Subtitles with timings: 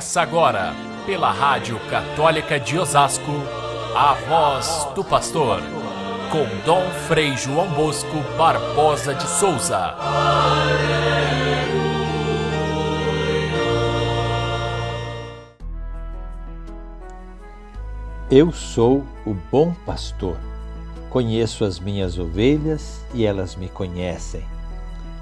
[0.00, 0.74] Começa agora,
[1.04, 3.32] pela Rádio Católica de Osasco,
[3.94, 5.60] a voz do pastor,
[6.32, 9.94] com Dom Frei João Bosco Barbosa de Souza.
[18.30, 20.38] Eu sou o bom pastor.
[21.10, 24.46] Conheço as minhas ovelhas e elas me conhecem.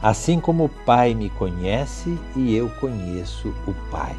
[0.00, 4.14] Assim como o Pai me conhece e eu conheço o Pai.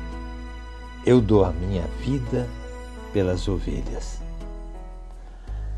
[1.05, 2.45] Eu dou a minha vida
[3.13, 4.21] pelas ovelhas.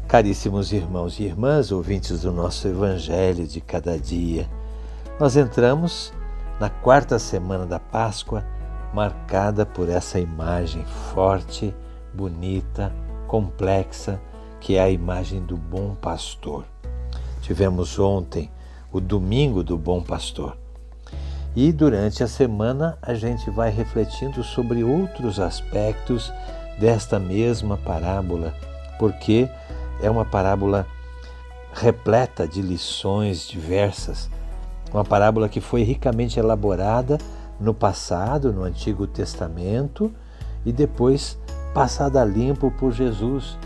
[0.08, 4.50] Caríssimos irmãos e irmãs, ouvintes do nosso Evangelho de cada dia,
[5.20, 6.12] nós entramos
[6.60, 8.44] na quarta semana da Páscoa,
[8.94, 11.74] marcada por essa imagem forte,
[12.12, 12.92] bonita,
[13.28, 14.20] complexa,
[14.60, 16.66] que é a imagem do bom pastor.
[17.42, 18.52] Tivemos ontem
[18.92, 20.58] o domingo do bom pastor.
[21.56, 26.32] E durante a semana a gente vai refletindo sobre outros aspectos
[26.80, 28.54] desta mesma parábola,
[28.98, 29.50] porque
[30.02, 30.88] é uma parábola
[31.74, 34.30] repleta de lições diversas.
[34.94, 37.18] Uma parábola que foi ricamente elaborada
[37.60, 40.12] no passado, no Antigo Testamento,
[40.66, 41.38] e depois
[41.74, 43.58] passada a limpo por Jesus,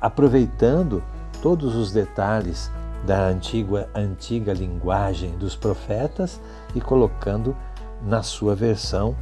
[0.00, 1.02] aproveitando
[1.42, 2.70] todos os detalhes
[3.04, 6.40] da antiga, antiga linguagem dos profetas
[6.74, 7.56] e colocando
[8.02, 9.16] na sua versão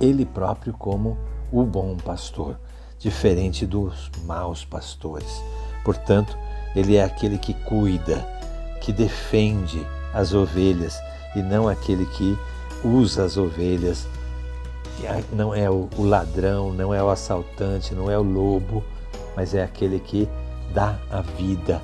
[0.00, 1.18] ele próprio como
[1.50, 2.58] o bom pastor,
[2.98, 5.42] diferente dos maus pastores.
[5.84, 6.36] Portanto,
[6.74, 8.26] ele é aquele que cuida,
[8.80, 10.98] que defende as ovelhas
[11.34, 12.38] e não aquele que
[12.84, 14.06] usa as ovelhas.
[15.32, 18.84] Não é o ladrão, não é o assaltante, não é o lobo,
[19.36, 20.28] mas é aquele que
[20.72, 21.80] dá a vida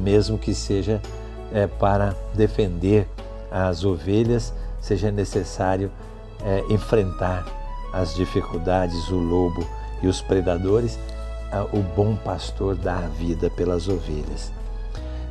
[0.00, 1.00] mesmo que seja
[1.52, 3.08] é, para defender
[3.50, 5.90] as ovelhas, seja necessário
[6.44, 7.46] é, enfrentar
[7.92, 9.66] as dificuldades, o lobo
[10.02, 10.98] e os predadores,
[11.72, 14.50] o bom pastor dá a vida pelas ovelhas.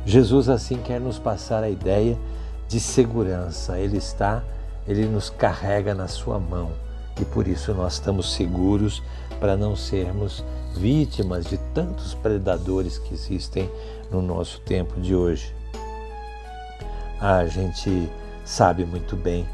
[0.06, 2.16] Jesus assim quer nos passar a ideia
[2.66, 3.78] de segurança.
[3.78, 4.42] Ele está,
[4.88, 6.70] ele nos carrega na sua mão
[7.20, 9.02] e por isso nós estamos seguros
[9.40, 10.44] para não sermos
[10.76, 13.70] vítimas de tantos predadores que existem
[14.10, 15.54] no nosso tempo de hoje.
[17.20, 18.10] A gente
[18.44, 19.48] sabe muito bem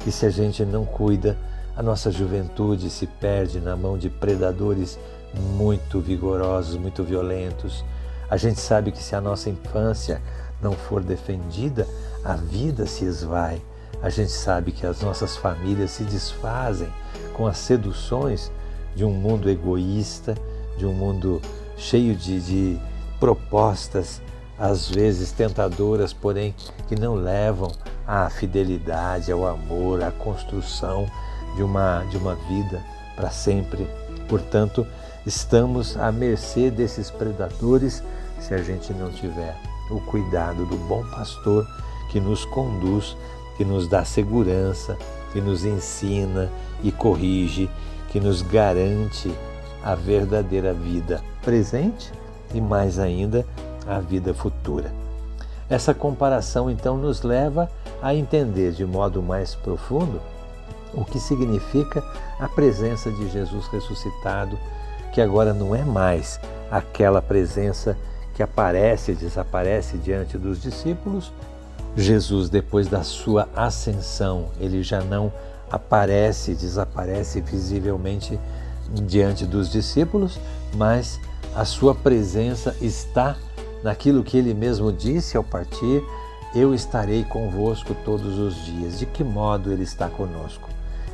[0.00, 1.36] que se a gente não cuida,
[1.76, 4.98] a nossa juventude se perde na mão de predadores
[5.34, 7.84] muito vigorosos, muito violentos.
[8.28, 10.20] A gente sabe que se a nossa infância
[10.60, 11.86] não for defendida,
[12.24, 13.60] a vida se esvai.
[14.02, 16.92] A gente sabe que as nossas famílias se desfazem
[17.34, 18.50] com as seduções
[18.96, 20.34] de um mundo egoísta,
[20.76, 21.40] de um mundo
[21.76, 22.80] cheio de, de
[23.20, 24.20] propostas,
[24.58, 26.54] às vezes tentadoras, porém
[26.88, 27.70] que não levam
[28.06, 31.06] à fidelidade, ao amor, à construção
[31.56, 32.82] de uma, de uma vida
[33.14, 33.86] para sempre.
[34.28, 34.86] Portanto,
[35.24, 38.02] estamos à mercê desses predadores
[38.40, 39.56] se a gente não tiver
[39.90, 41.66] o cuidado do bom pastor
[42.10, 43.16] que nos conduz,
[43.56, 44.96] que nos dá segurança,
[45.32, 46.50] que nos ensina
[46.82, 47.70] e corrige,
[48.10, 49.32] que nos garante
[49.82, 52.12] a verdadeira vida presente
[52.54, 53.46] e mais ainda
[53.86, 54.92] a vida futura.
[55.68, 57.70] Essa comparação então nos leva
[58.02, 60.20] a entender de modo mais profundo
[60.92, 62.04] o que significa
[62.38, 64.58] a presença de Jesus ressuscitado,
[65.12, 66.38] que agora não é mais
[66.70, 67.96] aquela presença
[68.34, 71.32] que aparece e desaparece diante dos discípulos.
[71.96, 75.32] Jesus, depois da sua ascensão, ele já não
[75.70, 78.38] aparece desaparece visivelmente
[79.06, 80.38] diante dos discípulos,
[80.74, 81.20] mas
[81.54, 83.36] a sua presença está
[83.82, 86.02] naquilo que ele mesmo disse ao partir:
[86.54, 88.98] Eu estarei convosco todos os dias.
[88.98, 90.68] De que modo ele está conosco?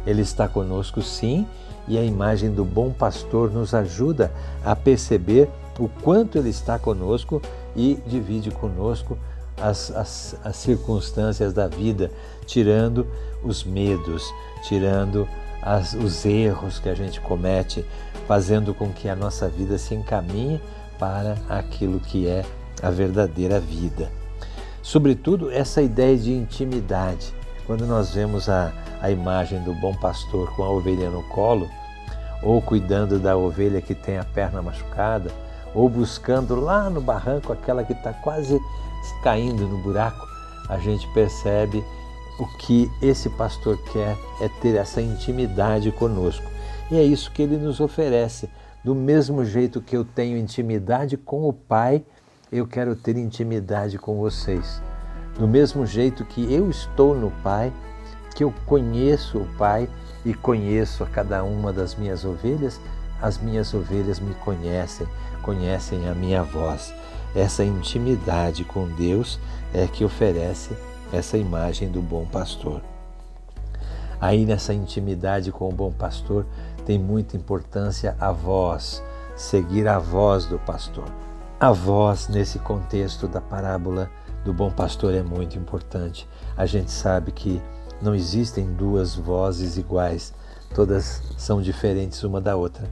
[0.06, 1.46] Ele está conosco sim,
[1.88, 4.32] e a imagem do bom pastor nos ajuda
[4.64, 7.40] a perceber o quanto ele está conosco
[7.74, 9.18] e divide conosco
[9.60, 12.10] as, as, as circunstâncias da vida,
[12.46, 13.06] tirando
[13.42, 14.24] os medos,
[14.62, 15.28] tirando
[15.62, 17.84] as, os erros que a gente comete,
[18.26, 20.60] fazendo com que a nossa vida se encaminhe
[20.98, 22.44] para aquilo que é
[22.82, 24.10] a verdadeira vida.
[24.82, 27.34] Sobretudo, essa ideia de intimidade.
[27.66, 28.72] Quando nós vemos a,
[29.02, 31.68] a imagem do bom pastor com a ovelha no colo,
[32.42, 35.30] ou cuidando da ovelha que tem a perna machucada,
[35.74, 38.58] ou buscando lá no barranco aquela que está quase
[39.22, 40.26] caindo no buraco,
[40.68, 41.84] a gente percebe
[42.38, 46.48] o que esse pastor quer é ter essa intimidade conosco.
[46.90, 48.48] E é isso que ele nos oferece.
[48.84, 52.04] Do mesmo jeito que eu tenho intimidade com o Pai,
[52.50, 54.80] eu quero ter intimidade com vocês.
[55.38, 57.72] Do mesmo jeito que eu estou no Pai,
[58.34, 59.88] que eu conheço o Pai,
[60.24, 62.80] e conheço a cada uma das minhas ovelhas,
[63.20, 65.06] as minhas ovelhas me conhecem,
[65.42, 66.92] conhecem a minha voz.
[67.34, 69.38] Essa intimidade com Deus
[69.72, 70.76] é que oferece
[71.12, 72.82] essa imagem do bom pastor.
[74.20, 76.44] Aí nessa intimidade com o bom pastor
[76.84, 79.02] tem muita importância a voz,
[79.36, 81.08] seguir a voz do pastor.
[81.60, 84.10] A voz nesse contexto da parábola
[84.44, 86.28] do bom pastor é muito importante.
[86.56, 87.60] A gente sabe que
[88.00, 90.32] não existem duas vozes iguais,
[90.74, 92.88] todas são diferentes uma da outra,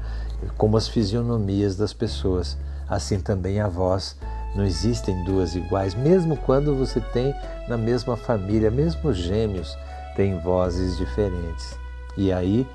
[0.56, 2.58] como as fisionomias das pessoas.
[2.88, 4.16] Assim também a voz,
[4.54, 7.34] não existem duas iguais, mesmo quando você tem
[7.68, 9.76] na mesma família, mesmo gêmeos
[10.16, 11.78] têm vozes diferentes.
[12.16, 12.66] E aí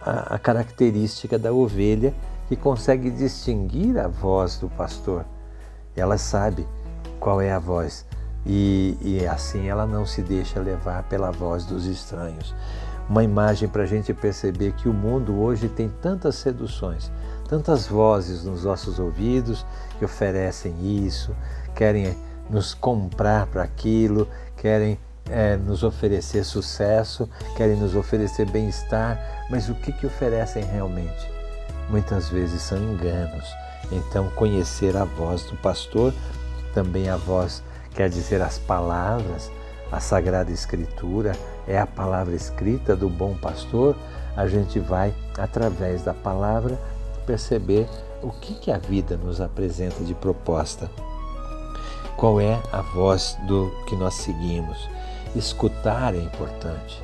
[0.00, 2.12] a, a característica da ovelha
[2.48, 5.24] que consegue distinguir a voz do pastor.
[5.96, 6.66] Ela sabe
[7.18, 8.04] qual é a voz
[8.44, 12.54] e, e assim ela não se deixa levar pela voz dos estranhos.
[13.08, 17.10] Uma imagem para a gente perceber que o mundo hoje tem tantas seduções,
[17.52, 19.66] tantas vozes nos nossos ouvidos
[19.98, 21.36] que oferecem isso,
[21.74, 22.16] querem
[22.48, 24.26] nos comprar para aquilo,
[24.56, 29.20] querem é, nos oferecer sucesso, querem nos oferecer bem-estar,
[29.50, 31.30] mas o que, que oferecem realmente?
[31.90, 33.44] Muitas vezes são enganos.
[33.90, 36.14] Então, conhecer a voz do pastor,
[36.72, 37.62] também a voz
[37.94, 39.52] quer dizer as palavras,
[39.90, 41.32] a Sagrada Escritura
[41.68, 43.94] é a palavra escrita do bom pastor,
[44.34, 46.78] a gente vai, através da palavra,
[47.22, 47.88] perceber
[48.22, 50.90] o que, que a vida nos apresenta de proposta.
[52.16, 54.88] Qual é a voz do que nós seguimos?
[55.34, 57.02] Escutar é importante.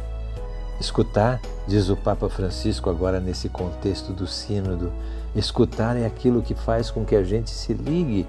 [0.80, 4.92] Escutar, diz o Papa Francisco agora nesse contexto do Sínodo,
[5.34, 8.26] escutar é aquilo que faz com que a gente se ligue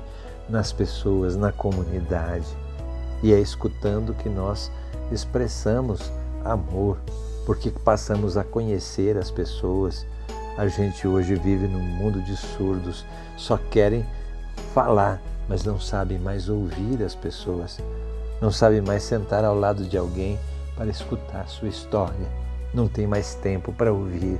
[0.49, 2.47] nas pessoas, na comunidade.
[3.21, 4.71] E é escutando que nós
[5.11, 6.11] expressamos
[6.43, 6.97] amor,
[7.45, 10.07] porque passamos a conhecer as pessoas.
[10.59, 13.05] A gente hoje vive num mundo de surdos,
[13.37, 14.05] só querem
[14.73, 17.79] falar, mas não sabem mais ouvir as pessoas,
[18.41, 20.37] não sabem mais sentar ao lado de alguém
[20.75, 22.27] para escutar sua história,
[22.73, 24.37] não tem mais tempo para ouvir.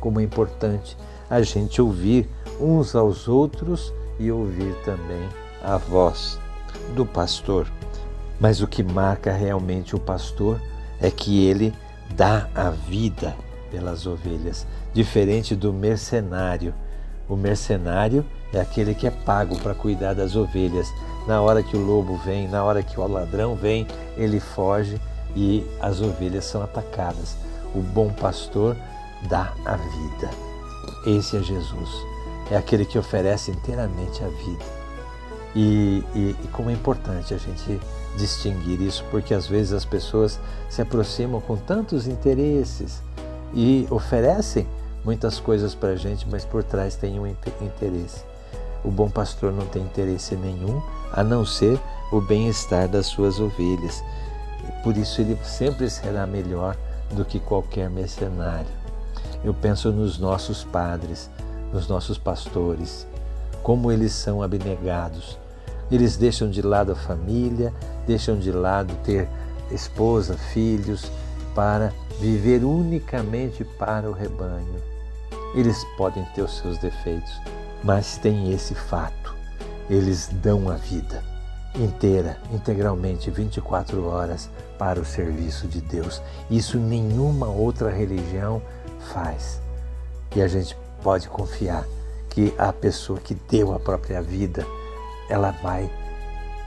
[0.00, 0.96] Como é importante
[1.30, 2.28] a gente ouvir
[2.60, 5.28] uns aos outros e ouvir também
[5.62, 6.40] a voz
[6.96, 7.70] do pastor.
[8.40, 10.60] Mas o que marca realmente o pastor
[11.00, 11.72] é que ele
[12.16, 13.32] dá a vida
[13.72, 16.74] pelas ovelhas, diferente do mercenário.
[17.26, 20.86] O mercenário é aquele que é pago para cuidar das ovelhas.
[21.26, 23.86] Na hora que o lobo vem, na hora que o ladrão vem,
[24.16, 25.00] ele foge
[25.34, 27.36] e as ovelhas são atacadas.
[27.74, 28.76] O bom pastor
[29.28, 30.30] dá a vida.
[31.06, 31.88] Esse é Jesus.
[32.50, 34.82] É aquele que oferece inteiramente a vida.
[35.54, 37.80] E, e, e, como é importante a gente
[38.16, 43.02] distinguir isso, porque às vezes as pessoas se aproximam com tantos interesses
[43.54, 44.66] e oferecem
[45.04, 48.24] muitas coisas para a gente, mas por trás tem um interesse.
[48.84, 50.82] O bom pastor não tem interesse nenhum
[51.12, 51.78] a não ser
[52.10, 54.02] o bem-estar das suas ovelhas.
[54.82, 56.76] Por isso ele sempre será melhor
[57.12, 58.70] do que qualquer mercenário.
[59.44, 61.30] Eu penso nos nossos padres,
[61.72, 63.06] nos nossos pastores,
[63.62, 65.38] como eles são abnegados,
[65.90, 67.72] eles deixam de lado a família,
[68.06, 69.28] deixam de lado ter
[69.70, 71.10] esposa, filhos,
[71.54, 74.80] para viver unicamente para o rebanho.
[75.54, 77.40] Eles podem ter os seus defeitos,
[77.82, 79.34] mas tem esse fato:
[79.88, 81.22] eles dão a vida
[81.74, 86.22] inteira, integralmente, 24 horas para o serviço de Deus.
[86.50, 88.62] Isso nenhuma outra religião
[89.12, 89.60] faz.
[90.34, 91.86] E a gente pode confiar
[92.30, 94.64] que a pessoa que deu a própria vida
[95.28, 95.90] ela vai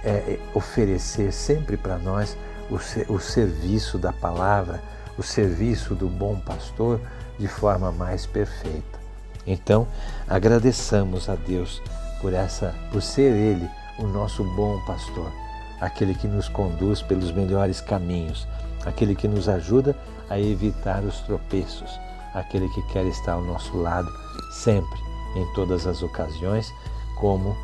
[0.04, 2.38] é, é, oferecer sempre para nós
[2.70, 4.82] o, o serviço da palavra,
[5.18, 7.00] o serviço do bom pastor
[7.38, 9.00] de forma mais perfeita.
[9.46, 9.88] Então,
[10.28, 11.82] agradeçamos a Deus
[12.22, 13.70] por essa, por ser ele
[14.00, 15.32] o nosso bom pastor,
[15.80, 18.48] aquele que nos conduz pelos melhores caminhos,
[18.86, 19.96] aquele que nos ajuda
[20.30, 22.00] a evitar os tropeços,
[22.34, 24.12] aquele que quer estar ao nosso lado
[24.52, 25.00] sempre,
[25.36, 26.74] em todas as ocasiões,
[27.20, 27.56] como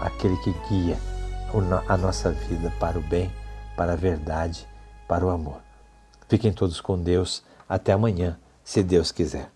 [0.00, 0.96] aquele que guia
[1.88, 3.30] a nossa vida para o bem,
[3.76, 4.66] para a verdade,
[5.06, 5.60] para o amor.
[6.28, 7.44] Fiquem todos com Deus.
[7.68, 9.55] Até amanhã, se Deus quiser.